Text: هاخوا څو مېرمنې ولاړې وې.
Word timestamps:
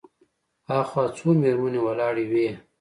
هاخوا 0.69 1.05
څو 1.17 1.27
مېرمنې 1.41 1.79
ولاړې 1.85 2.25
وې. 2.31 2.47